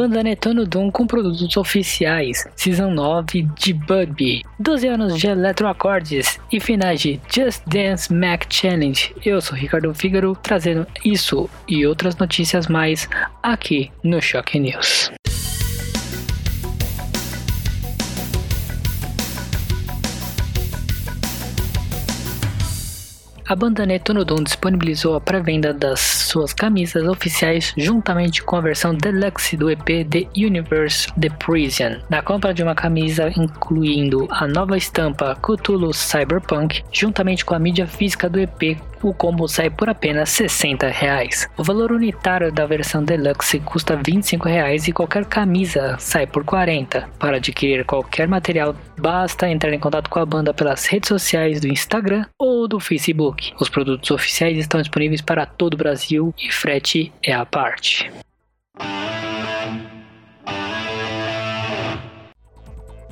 Banda 0.00 0.22
Netano 0.22 0.64
Doom 0.64 0.90
com 0.90 1.06
produtos 1.06 1.58
oficiais, 1.58 2.46
Season 2.56 2.90
9 2.90 3.42
de 3.54 3.74
Bugby, 3.74 4.42
12 4.58 4.88
anos 4.88 5.18
de 5.18 5.26
Eletroacordes 5.26 6.40
e 6.50 6.58
finais 6.58 7.02
de 7.02 7.20
Just 7.30 7.60
Dance 7.66 8.10
Mac 8.10 8.46
Challenge. 8.48 9.14
Eu 9.22 9.42
sou 9.42 9.54
Ricardo 9.54 9.94
Fígaro, 9.94 10.34
trazendo 10.42 10.86
isso 11.04 11.50
e 11.68 11.86
outras 11.86 12.16
notícias 12.16 12.66
mais 12.66 13.06
aqui 13.42 13.92
no 14.02 14.22
Choque 14.22 14.58
News. 14.58 15.10
A 23.50 23.56
banda 23.56 23.84
Netunodon 23.84 24.44
disponibilizou 24.44 25.16
a 25.16 25.20
pré-venda 25.20 25.74
das 25.74 25.98
suas 25.98 26.52
camisas 26.52 27.02
oficiais 27.08 27.74
juntamente 27.76 28.44
com 28.44 28.54
a 28.54 28.60
versão 28.60 28.94
deluxe 28.94 29.56
do 29.56 29.68
EP 29.68 30.06
The 30.08 30.28
Universe 30.36 31.12
The 31.20 31.30
Prison. 31.30 32.00
Na 32.08 32.22
compra 32.22 32.54
de 32.54 32.62
uma 32.62 32.76
camisa 32.76 33.28
incluindo 33.36 34.28
a 34.30 34.46
nova 34.46 34.76
estampa 34.76 35.34
Cthulhu 35.34 35.92
Cyberpunk, 35.92 36.84
juntamente 36.92 37.44
com 37.44 37.56
a 37.56 37.58
mídia 37.58 37.88
física 37.88 38.28
do 38.28 38.38
EP 38.38 38.78
o 39.02 39.14
combo 39.14 39.48
sai 39.48 39.70
por 39.70 39.88
apenas 39.88 40.28
60 40.30 40.88
reais. 40.88 41.48
O 41.56 41.64
valor 41.64 41.92
unitário 41.92 42.52
da 42.52 42.66
versão 42.66 43.02
deluxe 43.02 43.58
custa 43.60 43.96
25 43.96 44.48
reais 44.48 44.88
e 44.88 44.92
qualquer 44.92 45.24
camisa 45.24 45.96
sai 45.98 46.26
por 46.26 46.44
40. 46.44 47.08
Para 47.18 47.38
adquirir 47.38 47.84
qualquer 47.84 48.28
material, 48.28 48.74
basta 48.98 49.48
entrar 49.48 49.72
em 49.72 49.78
contato 49.78 50.10
com 50.10 50.18
a 50.18 50.26
banda 50.26 50.52
pelas 50.52 50.86
redes 50.86 51.08
sociais 51.08 51.60
do 51.60 51.68
Instagram 51.68 52.26
ou 52.38 52.68
do 52.68 52.78
Facebook. 52.78 53.39
Os 53.58 53.68
produtos 53.68 54.10
oficiais 54.10 54.58
estão 54.58 54.80
disponíveis 54.80 55.20
para 55.20 55.46
todo 55.46 55.74
o 55.74 55.76
Brasil 55.76 56.34
e 56.38 56.50
frete 56.50 57.12
é 57.22 57.32
a 57.32 57.44
parte. 57.44 58.10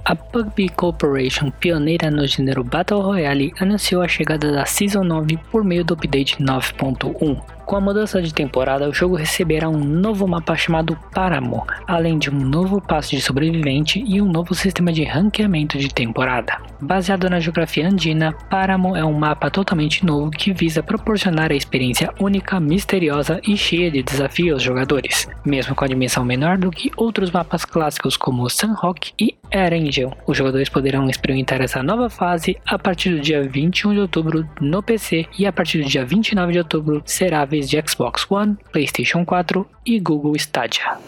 A 0.04 0.16
PUBG 0.16 0.70
Corporation, 0.70 1.50
pioneira 1.50 2.10
no 2.10 2.26
gênero 2.26 2.64
Battle 2.64 3.02
Royale, 3.02 3.52
anunciou 3.60 4.00
a 4.00 4.08
chegada 4.08 4.50
da 4.50 4.64
Season 4.64 5.04
9 5.04 5.36
por 5.50 5.62
meio 5.62 5.84
do 5.84 5.92
update 5.92 6.38
9.1. 6.38 7.57
Com 7.68 7.76
a 7.76 7.80
mudança 7.82 8.22
de 8.22 8.32
temporada, 8.32 8.88
o 8.88 8.94
jogo 8.94 9.14
receberá 9.14 9.68
um 9.68 9.76
novo 9.76 10.26
mapa 10.26 10.56
chamado 10.56 10.98
Paramo, 11.12 11.66
além 11.86 12.18
de 12.18 12.30
um 12.30 12.38
novo 12.38 12.80
passo 12.80 13.10
de 13.10 13.20
sobrevivente 13.20 14.02
e 14.06 14.22
um 14.22 14.24
novo 14.24 14.54
sistema 14.54 14.90
de 14.90 15.04
ranqueamento 15.04 15.76
de 15.76 15.92
temporada. 15.92 16.56
Baseado 16.80 17.28
na 17.28 17.38
geografia 17.38 17.86
andina, 17.86 18.32
Paramo 18.48 18.96
é 18.96 19.04
um 19.04 19.12
mapa 19.12 19.50
totalmente 19.50 20.06
novo 20.06 20.30
que 20.30 20.54
visa 20.54 20.82
proporcionar 20.82 21.52
a 21.52 21.54
experiência 21.54 22.10
única, 22.18 22.58
misteriosa 22.58 23.38
e 23.46 23.54
cheia 23.54 23.90
de 23.90 24.02
desafios 24.02 24.54
aos 24.54 24.62
jogadores, 24.62 25.28
mesmo 25.44 25.74
com 25.74 25.84
a 25.84 25.88
dimensão 25.88 26.24
menor 26.24 26.56
do 26.56 26.70
que 26.70 26.90
outros 26.96 27.30
mapas 27.30 27.66
clássicos 27.66 28.16
como 28.16 28.48
Sunhawk 28.48 29.12
e 29.20 29.36
Erangel. 29.50 30.16
Os 30.26 30.36
jogadores 30.36 30.68
poderão 30.68 31.08
experimentar 31.08 31.60
essa 31.60 31.82
nova 31.82 32.08
fase 32.08 32.56
a 32.66 32.78
partir 32.78 33.10
do 33.10 33.20
dia 33.20 33.42
21 33.42 33.92
de 33.92 34.00
outubro 34.00 34.48
no 34.60 34.82
PC 34.82 35.26
e 35.38 35.46
a 35.46 35.52
partir 35.52 35.82
do 35.82 35.88
dia 35.88 36.04
29 36.04 36.52
de 36.52 36.58
outubro 36.58 37.02
será 37.04 37.44
de 37.66 37.82
Xbox 37.86 38.30
One, 38.30 38.56
PlayStation 38.72 39.24
4 39.24 39.66
e 39.86 39.98
Google 39.98 40.36
Stadia. 40.36 40.98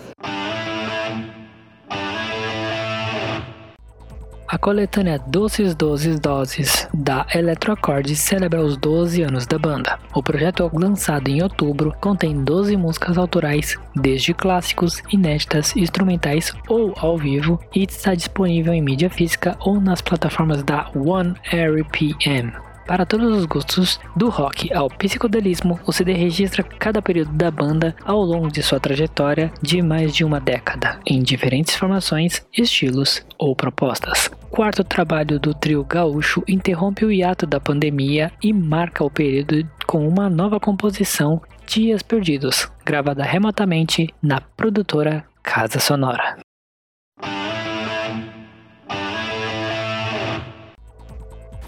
A 4.51 4.59
coletânea 4.59 5.17
Doces 5.29 5.77
Doses 5.77 6.19
Doses 6.19 6.89
da 6.93 7.25
Electroacorde 7.33 8.17
celebra 8.17 8.61
os 8.61 8.77
12 8.77 9.23
anos 9.23 9.47
da 9.47 9.57
banda. 9.57 9.97
O 10.13 10.25
projeto 10.25 10.69
lançado 10.73 11.29
em 11.29 11.41
outubro 11.41 11.95
contém 12.01 12.43
12 12.43 12.77
músicas 12.77 13.17
autorais, 13.17 13.79
desde 13.95 14.35
clássicos, 14.35 15.05
inéditas, 15.13 15.77
instrumentais 15.77 16.53
ou 16.67 16.93
ao 16.99 17.17
vivo, 17.17 17.61
e 17.73 17.85
está 17.85 18.13
disponível 18.13 18.75
em 18.75 18.83
mídia 18.83 19.09
física 19.09 19.57
ou 19.61 19.81
nas 19.81 20.03
plataformas 20.03 20.65
da 20.65 20.91
One 20.97 21.35
RPM. 21.45 22.70
Para 22.91 23.07
todos 23.07 23.39
os 23.39 23.45
gostos, 23.45 24.01
do 24.17 24.29
rock 24.29 24.75
ao 24.75 24.89
psicodelismo, 24.89 25.79
o 25.87 25.93
CD 25.93 26.13
registra 26.13 26.65
cada 26.65 27.01
período 27.01 27.31
da 27.31 27.49
banda 27.49 27.95
ao 28.05 28.21
longo 28.21 28.51
de 28.51 28.65
sua 28.65 28.81
trajetória 28.81 29.53
de 29.63 29.81
mais 29.81 30.13
de 30.13 30.25
uma 30.25 30.41
década, 30.41 30.99
em 31.07 31.23
diferentes 31.23 31.77
formações, 31.77 32.45
estilos 32.53 33.25
ou 33.39 33.55
propostas. 33.55 34.29
Quarto 34.51 34.83
trabalho 34.83 35.39
do 35.39 35.55
trio 35.55 35.85
gaúcho 35.85 36.43
interrompe 36.49 37.05
o 37.05 37.13
hiato 37.13 37.47
da 37.47 37.61
pandemia 37.61 38.33
e 38.43 38.53
marca 38.53 39.05
o 39.05 39.11
período 39.11 39.65
com 39.87 40.09
uma 40.09 40.29
nova 40.29 40.59
composição, 40.59 41.41
Dias 41.69 42.03
Perdidos, 42.03 42.69
gravada 42.85 43.23
remotamente 43.23 44.13
na 44.21 44.41
produtora 44.41 45.25
Casa 45.45 45.79
Sonora. 45.79 46.39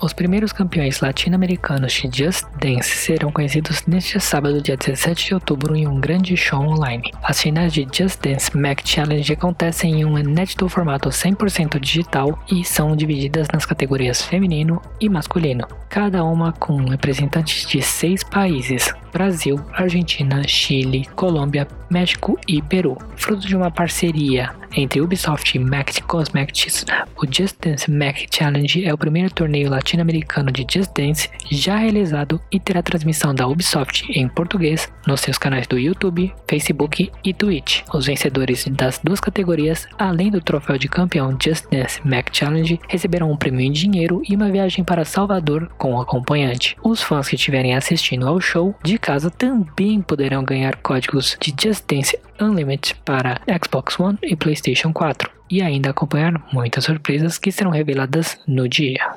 Os 0.03 0.13
primeiros 0.13 0.51
campeões 0.51 1.01
latino-americanos 1.01 1.93
de 1.93 2.25
Just 2.25 2.45
Dance 2.59 2.89
serão 2.89 3.31
conhecidos 3.31 3.87
neste 3.87 4.19
sábado, 4.19 4.61
dia 4.61 4.77
17 4.77 5.27
de 5.27 5.35
outubro, 5.35 5.77
em 5.77 5.87
um 5.87 6.01
grande 6.01 6.37
show 6.37 6.59
online. 6.59 7.13
As 7.23 7.41
finais 7.41 7.73
de 7.73 7.87
Just 7.93 8.21
Dance 8.21 8.57
Mac 8.57 8.81
Challenge 8.85 9.33
acontecem 9.33 10.01
em 10.01 10.05
um 10.05 10.19
inédito 10.19 10.69
formato 10.69 11.09
100% 11.09 11.79
digital 11.79 12.37
e 12.51 12.65
são 12.65 12.97
divididas 12.97 13.47
nas 13.53 13.65
categorias 13.65 14.23
feminino 14.23 14.83
e 15.01 15.09
masculino, 15.09 15.69
cada 15.89 16.25
uma 16.25 16.53
com 16.53 16.85
representantes 16.85 17.65
de 17.65 17.81
seis 17.81 18.25
países: 18.25 18.93
Brasil, 19.13 19.61
Argentina, 19.73 20.43
Chile, 20.47 21.07
Colômbia, 21.15 21.69
México 21.91 22.39
e 22.49 22.63
Peru. 22.63 22.97
Fruto 23.17 23.47
de 23.47 23.55
uma 23.55 23.71
parceria 23.71 24.51
entre 24.75 25.01
Ubisoft 25.01 25.55
e 25.55 25.59
Mac 25.59 25.91
Cosmetics, 26.07 26.87
o 27.17 27.27
Just 27.31 27.57
Dance 27.61 27.91
Mac 27.91 28.17
Challenge 28.31 28.87
é 28.87 28.93
o 28.93 28.99
primeiro 28.99 29.31
torneio 29.31 29.69
latino-americano 29.69 30.51
de 30.51 30.67
Just 30.69 30.93
Dance 30.95 31.29
já 31.51 31.77
realizado 31.77 32.41
e 32.51 32.59
terá 32.59 32.83
transmissão 32.83 33.35
da 33.35 33.47
Ubisoft 33.47 34.11
em 34.11 34.27
português 34.29 34.91
nos 35.07 35.21
seus 35.21 35.37
canais 35.37 35.67
do 35.67 35.79
YouTube, 35.79 36.33
Facebook 36.49 37.13
e 37.23 37.35
Twitch. 37.35 37.83
Os 37.93 38.07
vencedores 38.07 38.67
das 38.69 38.99
duas 39.05 39.21
categorias, 39.21 39.87
além 39.99 40.31
do 40.31 40.41
troféu 40.41 40.79
de 40.79 40.89
campeão 40.89 41.37
Just 41.39 41.67
Dance 41.71 42.01
Mac 42.05 42.29
Challenge, 42.33 42.81
receberão 42.89 43.31
um 43.31 43.37
prêmio 43.37 43.61
em 43.61 43.73
dinheiro 43.73 44.23
e 44.27 44.35
uma 44.35 44.51
viagem 44.51 44.83
para 44.83 45.05
Salvador 45.05 45.69
com 45.77 45.95
o 45.95 46.01
acompanhante. 46.01 46.77
Os 46.83 47.03
fãs 47.03 47.29
que 47.29 47.37
estiverem 47.37 47.75
assistindo 47.75 48.27
ao 48.27 48.41
show 48.41 48.75
de 48.83 48.99
casa 49.03 49.31
também 49.31 50.01
poderão 50.01 50.45
ganhar 50.45 50.77
códigos 50.77 51.37
de 51.41 51.53
Just 51.61 51.85
Dance 51.89 52.17
Unlimited 52.41 52.95
para 53.05 53.41
Xbox 53.63 53.99
One 53.99 54.17
e 54.23 54.37
PlayStation 54.37 54.93
4 54.93 55.29
e 55.51 55.61
ainda 55.61 55.91
acompanhar 55.91 56.33
muitas 56.53 56.85
surpresas 56.85 57.37
que 57.37 57.51
serão 57.51 57.73
reveladas 57.73 58.39
no 58.47 58.69
dia. 58.69 59.17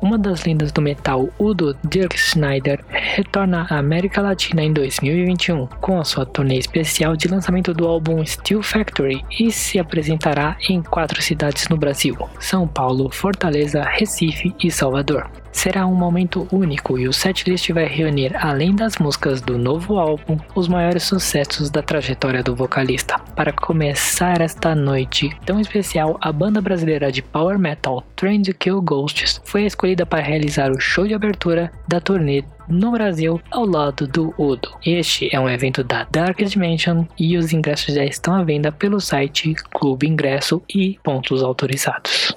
Uma 0.00 0.18
das 0.18 0.44
lendas 0.44 0.70
do 0.72 0.82
metal, 0.82 1.28
Udo 1.38 1.76
Dirk 1.82 2.18
Schneider, 2.18 2.84
retorna 2.88 3.66
à 3.70 3.78
América 3.78 4.20
Latina 4.20 4.62
em 4.62 4.72
2021 4.72 5.66
com 5.80 5.98
a 5.98 6.04
sua 6.04 6.26
turnê 6.26 6.58
especial 6.58 7.16
de 7.16 7.28
lançamento 7.28 7.72
do 7.72 7.86
álbum 7.86 8.24
Steel 8.24 8.62
Factory 8.62 9.24
e 9.40 9.50
se 9.50 9.78
apresentará 9.78 10.56
em 10.68 10.82
quatro 10.82 11.22
cidades 11.22 11.68
no 11.68 11.76
Brasil: 11.76 12.16
São 12.38 12.68
Paulo, 12.68 13.10
Fortaleza, 13.10 13.82
Recife 13.82 14.54
e 14.62 14.70
Salvador. 14.70 15.30
Será 15.56 15.86
um 15.86 15.94
momento 15.94 16.46
único 16.52 16.98
e 16.98 17.08
o 17.08 17.14
setlist 17.14 17.72
vai 17.72 17.86
reunir, 17.86 18.36
além 18.36 18.76
das 18.76 18.98
músicas 18.98 19.40
do 19.40 19.56
novo 19.56 19.98
álbum, 19.98 20.38
os 20.54 20.68
maiores 20.68 21.04
sucessos 21.04 21.70
da 21.70 21.82
trajetória 21.82 22.42
do 22.42 22.54
vocalista. 22.54 23.18
Para 23.34 23.54
começar 23.54 24.42
esta 24.42 24.74
noite 24.74 25.34
tão 25.46 25.58
especial, 25.58 26.18
a 26.20 26.30
banda 26.30 26.60
brasileira 26.60 27.10
de 27.10 27.22
power 27.22 27.58
metal 27.58 28.04
to 28.14 28.26
Kill 28.58 28.82
Ghosts 28.82 29.40
foi 29.46 29.64
escolhida 29.64 29.85
para 30.06 30.22
realizar 30.22 30.72
o 30.72 30.80
show 30.80 31.06
de 31.06 31.14
abertura 31.14 31.70
da 31.86 32.00
turnê 32.00 32.42
no 32.68 32.90
Brasil 32.90 33.40
ao 33.50 33.64
lado 33.64 34.06
do 34.08 34.34
Udo. 34.36 34.68
Este 34.84 35.34
é 35.34 35.38
um 35.38 35.48
evento 35.48 35.84
da 35.84 36.06
Dark 36.10 36.42
Dimension 36.42 37.04
e 37.18 37.36
os 37.36 37.52
ingressos 37.52 37.94
já 37.94 38.04
estão 38.04 38.34
à 38.34 38.42
venda 38.42 38.72
pelo 38.72 39.00
site 39.00 39.54
Clube 39.72 40.08
Ingresso 40.08 40.60
e 40.68 40.98
pontos 41.04 41.42
autorizados. 41.42 42.34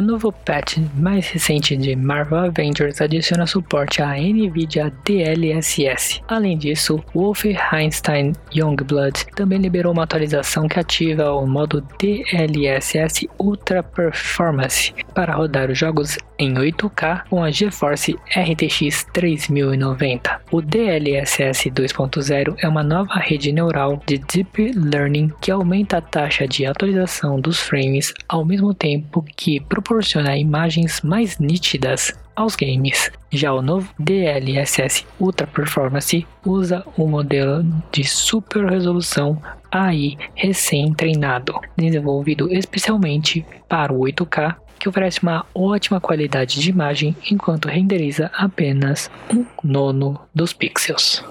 O 0.00 0.02
novo 0.02 0.32
patch 0.32 0.78
mais 0.94 1.28
recente 1.28 1.76
de 1.76 1.94
Marvel 1.94 2.46
Avengers 2.46 3.02
adiciona 3.02 3.46
suporte 3.46 4.00
à 4.00 4.14
NVIDIA 4.16 4.90
DLSS. 5.04 6.22
Além 6.26 6.56
disso, 6.56 7.04
Wolfenstein 7.14 8.32
Youngblood 8.50 9.26
também 9.36 9.58
liberou 9.58 9.92
uma 9.92 10.04
atualização 10.04 10.66
que 10.66 10.80
ativa 10.80 11.30
o 11.34 11.46
modo 11.46 11.86
DLSS 11.98 13.28
Ultra 13.38 13.82
Performance 13.82 14.94
para 15.14 15.34
rodar 15.34 15.70
os 15.70 15.76
jogos 15.76 16.16
em 16.38 16.54
8K 16.54 17.24
com 17.28 17.44
a 17.44 17.50
GeForce 17.50 18.16
RTX 18.34 19.04
3090. 19.12 20.40
O 20.50 20.62
DLSS 20.62 21.70
2.0 21.70 22.54
é 22.58 22.66
uma 22.66 22.82
nova 22.82 23.16
rede 23.16 23.52
neural 23.52 24.02
de 24.06 24.16
Deep 24.16 24.72
Learning 24.74 25.30
que 25.42 25.50
aumenta 25.50 25.98
a 25.98 26.00
taxa 26.00 26.48
de 26.48 26.64
atualização 26.64 27.38
dos 27.38 27.60
frames 27.60 28.14
ao 28.26 28.46
mesmo 28.46 28.72
tempo 28.72 29.22
que 29.36 29.60
proporciona 29.60 29.89
imagens 30.38 31.00
mais 31.02 31.38
nítidas 31.38 32.14
aos 32.36 32.54
games. 32.56 33.10
Já 33.30 33.52
o 33.52 33.60
novo 33.60 33.92
DLSS 33.98 35.04
Ultra 35.18 35.46
Performance 35.46 36.26
usa 36.44 36.84
um 36.96 37.06
modelo 37.06 37.64
de 37.92 38.04
super 38.04 38.66
resolução 38.66 39.40
AI 39.70 40.16
recém-treinado, 40.34 41.54
desenvolvido 41.76 42.52
especialmente 42.52 43.44
para 43.68 43.92
o 43.92 44.00
8K 44.00 44.56
que 44.78 44.88
oferece 44.88 45.22
uma 45.22 45.44
ótima 45.54 46.00
qualidade 46.00 46.58
de 46.58 46.70
imagem 46.70 47.14
enquanto 47.30 47.68
renderiza 47.68 48.30
apenas 48.32 49.10
um 49.30 49.44
nono 49.62 50.18
dos 50.34 50.54
pixels. 50.54 51.22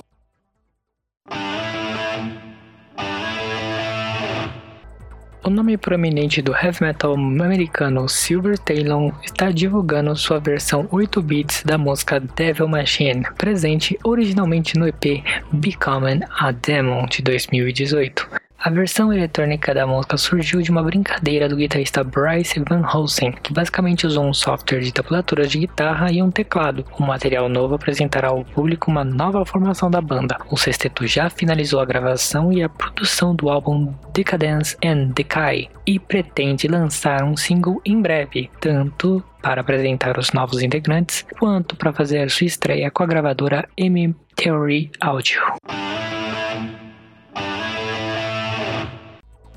O 5.42 5.50
nome 5.50 5.78
proeminente 5.78 6.42
do 6.42 6.54
heavy 6.54 6.82
metal 6.82 7.14
americano 7.14 8.10
Silver 8.10 8.60
Talon 8.60 9.12
está 9.24 9.52
divulgando 9.52 10.16
sua 10.16 10.38
versão 10.38 10.86
8 10.92 11.22
bits 11.22 11.64
da 11.64 11.78
música 11.78 12.20
Devil 12.20 12.68
Machine, 12.68 13.24
presente 13.38 13.98
originalmente 14.04 14.78
no 14.78 14.88
EP 14.88 15.24
Becoming 15.54 16.20
a 16.40 16.52
Demon 16.52 17.06
de 17.06 17.22
2018. 17.22 18.39
A 18.62 18.70
versão 18.70 19.14
eletrônica 19.14 19.74
da 19.74 19.88
música 19.88 20.18
surgiu 20.18 20.62
de 20.62 20.70
uma 20.70 20.84
brincadeira 20.84 21.48
do 21.48 21.56
guitarrista 21.56 22.04
Bryce 22.04 22.62
Van 22.68 22.86
Hosen, 22.86 23.32
que 23.42 23.54
basicamente 23.54 24.06
usou 24.06 24.26
um 24.26 24.34
software 24.34 24.82
de 24.82 24.92
tabulaturas 24.92 25.50
de 25.50 25.60
guitarra 25.60 26.12
e 26.12 26.22
um 26.22 26.30
teclado. 26.30 26.84
O 27.00 27.04
material 27.04 27.48
novo 27.48 27.76
apresentará 27.76 28.28
ao 28.28 28.44
público 28.44 28.92
uma 28.92 29.06
nova 29.06 29.46
formação 29.46 29.90
da 29.90 30.02
banda. 30.02 30.38
O 30.52 30.58
sexteto 30.58 31.08
já 31.08 31.30
finalizou 31.30 31.80
a 31.80 31.86
gravação 31.86 32.52
e 32.52 32.62
a 32.62 32.68
produção 32.68 33.34
do 33.34 33.50
álbum 33.50 33.94
Decadence 34.14 34.76
and 34.84 35.14
Decay 35.16 35.70
e 35.88 35.98
pretende 35.98 36.68
lançar 36.68 37.24
um 37.24 37.38
single 37.38 37.82
em 37.86 38.02
breve, 38.02 38.52
tanto 38.60 39.24
para 39.42 39.62
apresentar 39.62 40.20
os 40.20 40.34
novos 40.34 40.62
integrantes 40.62 41.26
quanto 41.40 41.78
para 41.78 41.94
fazer 41.94 42.30
sua 42.30 42.48
estreia 42.48 42.92
com 42.92 43.04
a 43.04 43.08
gravadora 43.08 43.70
M 43.78 44.14
Theory 44.36 44.92
Audio. 45.00 45.42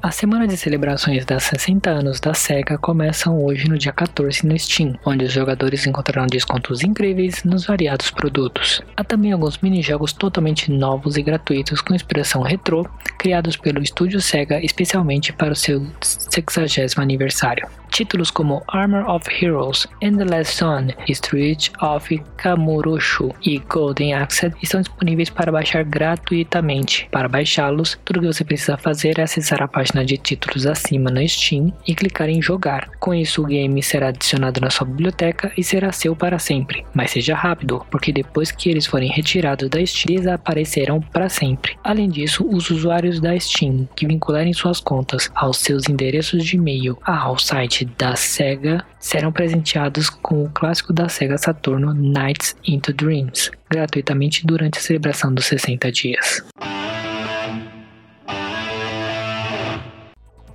A 0.02 0.10
semana 0.10 0.48
de 0.48 0.56
celebrações 0.56 1.24
das 1.24 1.44
60 1.44 1.88
anos 1.88 2.18
da 2.18 2.34
SEGA 2.34 2.76
começam 2.76 3.40
hoje 3.40 3.68
no 3.68 3.78
dia 3.78 3.92
14 3.92 4.44
no 4.44 4.58
Steam, 4.58 4.98
onde 5.06 5.26
os 5.26 5.32
jogadores 5.32 5.86
encontrarão 5.86 6.26
descontos 6.26 6.82
incríveis 6.82 7.44
nos 7.44 7.66
variados 7.66 8.10
produtos. 8.10 8.82
Há 8.96 9.04
também 9.04 9.30
alguns 9.30 9.58
mini-jogos 9.58 10.12
totalmente 10.12 10.72
novos 10.72 11.16
e 11.16 11.22
gratuitos 11.22 11.80
com 11.80 11.94
inspiração 11.94 12.42
retrô, 12.42 12.84
criados 13.16 13.56
pelo 13.56 13.80
estúdio 13.80 14.20
SEGA 14.20 14.58
especialmente 14.58 15.32
para 15.32 15.52
o 15.52 15.56
seu 15.56 15.86
60 16.00 17.00
aniversário. 17.00 17.68
Títulos 17.92 18.30
como 18.30 18.62
Armor 18.68 19.06
of 19.06 19.28
Heroes, 19.30 19.86
Endless 20.00 20.50
Sun, 20.50 20.88
Street 21.08 21.68
of 21.82 22.22
Kamurocho 22.38 23.34
e 23.44 23.58
Golden 23.58 24.14
Axe 24.14 24.50
estão 24.62 24.80
disponíveis 24.80 25.28
para 25.28 25.52
baixar 25.52 25.84
gratuitamente. 25.84 27.06
Para 27.10 27.28
baixá-los, 27.28 27.98
tudo 28.02 28.20
que 28.20 28.26
você 28.26 28.44
precisa 28.44 28.78
fazer 28.78 29.18
é 29.18 29.22
acessar 29.22 29.62
a 29.62 29.68
página 29.68 30.06
de 30.06 30.16
títulos 30.16 30.66
acima 30.66 31.10
no 31.10 31.28
Steam 31.28 31.70
e 31.86 31.94
clicar 31.94 32.30
em 32.30 32.40
jogar. 32.40 32.88
Com 32.98 33.12
isso, 33.12 33.42
o 33.42 33.46
game 33.46 33.82
será 33.82 34.08
adicionado 34.08 34.58
na 34.58 34.70
sua 34.70 34.86
biblioteca 34.86 35.52
e 35.54 35.62
será 35.62 35.92
seu 35.92 36.16
para 36.16 36.38
sempre. 36.38 36.86
Mas 36.94 37.10
seja 37.10 37.34
rápido, 37.34 37.84
porque 37.90 38.10
depois 38.10 38.50
que 38.50 38.70
eles 38.70 38.86
forem 38.86 39.12
retirados 39.12 39.68
da 39.68 39.84
Steam, 39.84 40.16
desaparecerão 40.16 40.98
para 40.98 41.28
sempre. 41.28 41.76
Além 41.84 42.08
disso, 42.08 42.48
os 42.50 42.70
usuários 42.70 43.20
da 43.20 43.38
Steam 43.38 43.86
que 43.94 44.06
vincularem 44.06 44.54
suas 44.54 44.80
contas 44.80 45.30
aos 45.34 45.58
seus 45.58 45.90
endereços 45.90 46.42
de 46.42 46.56
e-mail 46.56 46.96
ao 47.04 47.38
site 47.38 47.81
da 47.84 48.16
SEGA 48.16 48.84
serão 48.98 49.32
presenteados 49.32 50.08
com 50.08 50.44
o 50.44 50.50
clássico 50.50 50.92
da 50.92 51.08
SEGA 51.08 51.38
Saturno 51.38 51.92
Nights 51.92 52.56
into 52.66 52.92
Dreams, 52.92 53.50
gratuitamente 53.70 54.46
durante 54.46 54.78
a 54.78 54.82
celebração 54.82 55.32
dos 55.32 55.46
60 55.46 55.90
dias. 55.92 56.42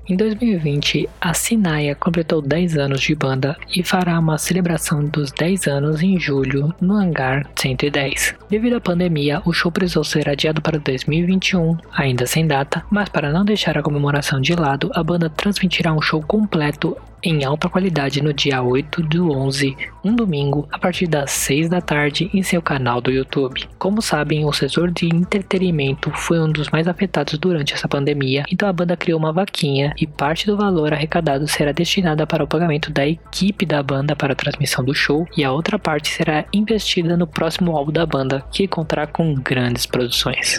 Em 0.09 0.15
2020, 0.15 1.09
a 1.19 1.33
Sinaia 1.33 1.93
completou 1.93 2.41
10 2.41 2.77
anos 2.77 3.01
de 3.01 3.13
banda 3.13 3.57
e 3.75 3.83
fará 3.83 4.17
uma 4.17 4.37
celebração 4.37 5.03
dos 5.03 5.33
10 5.33 5.67
anos 5.67 6.01
em 6.01 6.17
julho 6.17 6.73
no 6.79 6.95
Hangar 6.95 7.45
110. 7.57 8.35
Devido 8.49 8.77
à 8.77 8.79
pandemia, 8.79 9.41
o 9.43 9.51
show 9.51 9.69
precisou 9.69 10.05
ser 10.05 10.29
adiado 10.29 10.61
para 10.61 10.79
2021, 10.79 11.77
ainda 11.91 12.25
sem 12.25 12.47
data, 12.47 12.85
mas 12.89 13.09
para 13.09 13.33
não 13.33 13.43
deixar 13.43 13.77
a 13.77 13.83
comemoração 13.83 14.39
de 14.39 14.55
lado, 14.55 14.89
a 14.93 15.03
banda 15.03 15.29
transmitirá 15.29 15.91
um 15.91 16.01
show 16.01 16.21
completo 16.21 16.95
em 17.23 17.43
alta 17.43 17.69
qualidade 17.69 18.21
no 18.21 18.33
dia 18.33 18.61
8 18.61 19.01
do 19.03 19.31
11, 19.31 19.75
um 20.03 20.15
domingo, 20.15 20.67
a 20.71 20.77
partir 20.77 21.07
das 21.07 21.31
6 21.31 21.69
da 21.69 21.81
tarde 21.81 22.29
em 22.33 22.43
seu 22.43 22.61
canal 22.61 23.01
do 23.01 23.11
YouTube. 23.11 23.67
Como 23.77 24.01
sabem, 24.01 24.45
o 24.45 24.53
setor 24.53 24.91
de 24.91 25.07
entretenimento 25.07 26.11
foi 26.11 26.39
um 26.39 26.51
dos 26.51 26.69
mais 26.69 26.87
afetados 26.87 27.37
durante 27.37 27.73
essa 27.73 27.87
pandemia, 27.87 28.43
então 28.51 28.67
a 28.67 28.73
banda 28.73 28.95
criou 28.95 29.19
uma 29.19 29.33
vaquinha 29.33 29.93
e 29.97 30.05
parte 30.05 30.45
do 30.45 30.57
valor 30.57 30.93
arrecadado 30.93 31.47
será 31.47 31.71
destinada 31.71 32.25
para 32.25 32.43
o 32.43 32.47
pagamento 32.47 32.91
da 32.91 33.07
equipe 33.07 33.65
da 33.65 33.81
banda 33.81 34.15
para 34.15 34.33
a 34.33 34.35
transmissão 34.35 34.83
do 34.83 34.93
show 34.93 35.27
e 35.35 35.43
a 35.43 35.51
outra 35.51 35.77
parte 35.77 36.09
será 36.09 36.45
investida 36.53 37.17
no 37.17 37.27
próximo 37.27 37.75
álbum 37.75 37.91
da 37.91 38.05
banda, 38.05 38.43
que 38.51 38.67
contará 38.67 39.07
com 39.07 39.33
grandes 39.33 39.85
produções. 39.85 40.57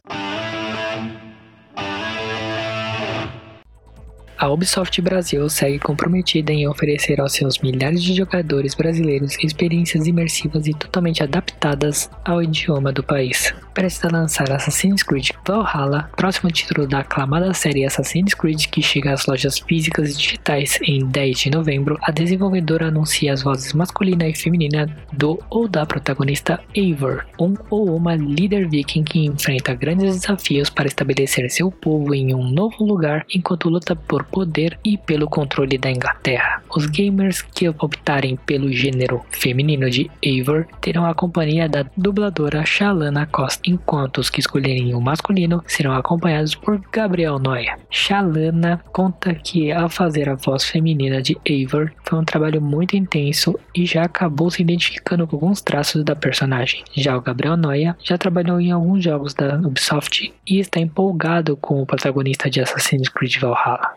A 4.38 4.48
Ubisoft 4.48 5.02
Brasil 5.02 5.48
segue 5.48 5.80
comprometida 5.80 6.52
em 6.52 6.68
oferecer 6.68 7.20
aos 7.20 7.32
seus 7.32 7.58
milhares 7.58 8.00
de 8.00 8.14
jogadores 8.14 8.72
brasileiros 8.72 9.36
experiências 9.42 10.06
imersivas 10.06 10.68
e 10.68 10.74
totalmente 10.74 11.24
adaptadas 11.24 12.08
ao 12.24 12.40
idioma 12.40 12.92
do 12.92 13.02
país. 13.02 13.52
Prestes 13.74 14.04
a 14.04 14.16
lançar 14.16 14.48
Assassin's 14.52 15.02
Creed 15.02 15.30
Valhalla, 15.44 16.08
próximo 16.16 16.52
título 16.52 16.86
da 16.86 17.00
aclamada 17.00 17.52
série 17.52 17.84
Assassin's 17.84 18.32
Creed 18.32 18.66
que 18.66 18.80
chega 18.80 19.12
às 19.12 19.26
lojas 19.26 19.58
físicas 19.58 20.10
e 20.10 20.16
digitais 20.16 20.78
em 20.82 21.04
10 21.04 21.38
de 21.40 21.50
novembro, 21.50 21.98
a 22.02 22.12
desenvolvedora 22.12 22.86
anuncia 22.86 23.32
as 23.32 23.42
vozes 23.42 23.72
masculina 23.72 24.28
e 24.28 24.36
feminina 24.36 24.86
do 25.12 25.36
ou 25.50 25.66
da 25.66 25.84
protagonista 25.84 26.60
Eivor, 26.72 27.24
um 27.40 27.54
ou 27.70 27.96
uma 27.96 28.14
líder 28.14 28.68
viking 28.68 29.02
que 29.02 29.24
enfrenta 29.26 29.74
grandes 29.74 30.14
desafios 30.14 30.70
para 30.70 30.86
estabelecer 30.86 31.50
seu 31.50 31.72
povo 31.72 32.14
em 32.14 32.32
um 32.32 32.48
novo 32.48 32.84
lugar 32.84 33.26
enquanto 33.34 33.68
luta 33.68 33.96
por 33.96 34.27
poder 34.30 34.78
e 34.84 34.96
pelo 34.96 35.28
controle 35.28 35.78
da 35.78 35.90
Inglaterra. 35.90 36.62
Os 36.74 36.86
gamers 36.86 37.42
que 37.42 37.68
optarem 37.68 38.36
pelo 38.36 38.70
gênero 38.72 39.22
feminino 39.30 39.90
de 39.90 40.10
Eivor 40.22 40.66
terão 40.80 41.06
a 41.06 41.14
companhia 41.14 41.68
da 41.68 41.84
dubladora 41.96 42.64
Shalana 42.64 43.26
Costa, 43.26 43.62
enquanto 43.66 44.18
os 44.18 44.30
que 44.30 44.40
escolherem 44.40 44.94
o 44.94 45.00
masculino 45.00 45.62
serão 45.66 45.92
acompanhados 45.92 46.54
por 46.54 46.80
Gabriel 46.92 47.38
Noia. 47.38 47.78
Shalana 47.90 48.80
conta 48.92 49.34
que 49.34 49.72
ao 49.72 49.88
fazer 49.88 50.28
a 50.28 50.34
voz 50.34 50.64
feminina 50.64 51.22
de 51.22 51.36
Eivor 51.44 51.90
foi 52.04 52.18
um 52.18 52.24
trabalho 52.24 52.60
muito 52.60 52.96
intenso 52.96 53.58
e 53.74 53.86
já 53.86 54.02
acabou 54.02 54.50
se 54.50 54.62
identificando 54.62 55.26
com 55.26 55.36
alguns 55.36 55.60
traços 55.60 56.04
da 56.04 56.14
personagem. 56.14 56.82
Já 56.94 57.16
o 57.16 57.20
Gabriel 57.20 57.56
Noia 57.56 57.96
já 58.02 58.18
trabalhou 58.18 58.60
em 58.60 58.70
alguns 58.70 59.04
jogos 59.04 59.34
da 59.34 59.56
Ubisoft 59.56 60.32
e 60.46 60.58
está 60.58 60.80
empolgado 60.80 61.56
com 61.56 61.82
o 61.82 61.86
protagonista 61.86 62.50
de 62.50 62.60
Assassin's 62.60 63.08
Creed 63.08 63.38
Valhalla. 63.38 63.94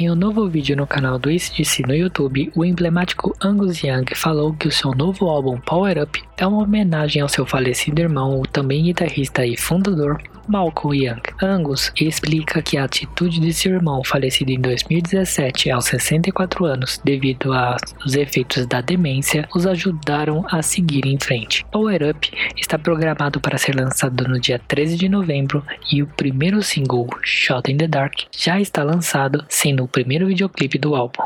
Em 0.00 0.10
um 0.10 0.14
novo 0.14 0.48
vídeo 0.48 0.74
no 0.74 0.86
canal 0.86 1.18
do 1.18 1.28
ACDC 1.28 1.82
no 1.86 1.94
YouTube, 1.94 2.50
o 2.56 2.64
emblemático 2.64 3.36
Angus 3.38 3.82
Young 3.82 4.06
falou 4.14 4.54
que 4.54 4.66
o 4.66 4.72
seu 4.72 4.92
novo 4.92 5.28
álbum 5.28 5.60
Power 5.60 6.02
Up 6.02 6.22
é 6.38 6.46
uma 6.46 6.62
homenagem 6.62 7.20
ao 7.20 7.28
seu 7.28 7.44
falecido 7.44 8.00
irmão, 8.00 8.40
o 8.40 8.46
também 8.46 8.84
guitarrista 8.84 9.44
e 9.44 9.58
fundador 9.58 10.18
Malcolm 10.48 10.96
Young. 10.96 11.22
Angus 11.42 11.92
explica 12.00 12.62
que 12.62 12.76
a 12.76 12.84
atitude 12.84 13.40
de 13.40 13.52
seu 13.52 13.72
irmão, 13.72 14.02
falecido 14.04 14.50
em 14.50 14.60
2017 14.60 15.70
aos 15.70 15.86
64 15.86 16.64
anos 16.64 17.00
devido 17.04 17.52
aos 17.52 18.14
efeitos 18.14 18.66
da 18.66 18.80
demência, 18.80 19.48
os 19.54 19.66
ajudaram 19.66 20.44
a 20.50 20.62
seguir 20.62 21.06
em 21.06 21.18
frente. 21.18 21.64
Power 21.66 22.10
Up 22.10 22.30
está 22.56 22.78
programado 22.78 23.40
para 23.40 23.58
ser 23.58 23.74
lançado 23.74 24.26
no 24.28 24.40
dia 24.40 24.60
13 24.66 24.96
de 24.96 25.08
novembro 25.08 25.64
e 25.92 26.02
o 26.02 26.06
primeiro 26.06 26.62
single, 26.62 27.08
Shot 27.22 27.70
in 27.70 27.76
the 27.76 27.86
Dark, 27.86 28.14
já 28.36 28.60
está 28.60 28.82
lançado, 28.82 29.44
sendo 29.48 29.84
o 29.84 29.88
primeiro 29.88 30.26
videoclipe 30.26 30.78
do 30.78 30.94
álbum. 30.94 31.22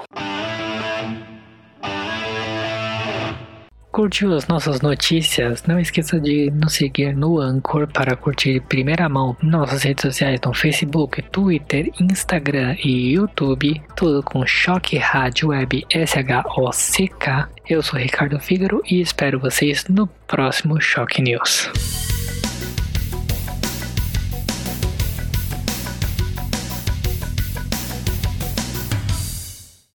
Curtiu 3.94 4.34
as 4.34 4.48
nossas 4.48 4.80
notícias? 4.80 5.62
Não 5.68 5.78
esqueça 5.78 6.18
de 6.18 6.50
nos 6.50 6.72
seguir 6.72 7.14
no 7.14 7.38
Anchor 7.38 7.86
para 7.86 8.16
curtir 8.16 8.58
primeira 8.62 9.08
mão 9.08 9.36
nossas 9.40 9.84
redes 9.84 10.02
sociais 10.02 10.40
no 10.44 10.52
Facebook, 10.52 11.22
Twitter, 11.30 11.92
Instagram 12.00 12.74
e 12.82 13.12
YouTube, 13.12 13.80
tudo 13.94 14.20
com 14.20 14.44
Choque 14.44 14.98
Rádio 14.98 15.50
Web 15.50 15.86
S-H-O-C-K. 15.88 17.48
Eu 17.70 17.84
sou 17.84 18.00
Ricardo 18.00 18.40
Fígaro 18.40 18.82
e 18.84 19.00
espero 19.00 19.38
vocês 19.38 19.84
no 19.88 20.08
próximo 20.08 20.80
Choque 20.80 21.22
News. 21.22 21.70